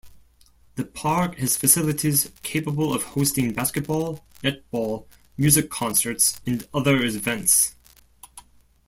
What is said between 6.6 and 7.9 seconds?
other events.